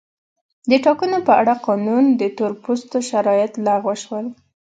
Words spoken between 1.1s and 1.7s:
په اړه